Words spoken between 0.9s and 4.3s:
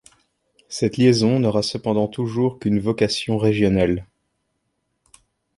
liaison n'aura cependant toujours qu'une vocation régionale.